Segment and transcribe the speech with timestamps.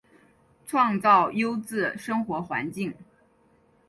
[0.65, 2.91] 创造优质生活环境